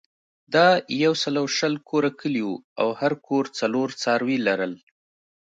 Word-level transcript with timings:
دا 0.53 0.67
یو 1.03 1.13
سل 1.21 1.35
او 1.41 1.45
شل 1.57 1.73
کوره 1.89 2.11
کلی 2.19 2.41
وو 2.45 2.55
او 2.81 2.87
هر 2.99 3.13
کور 3.27 3.45
څلور 3.59 3.87
څاروي 4.01 4.37
لرل. 4.47 4.73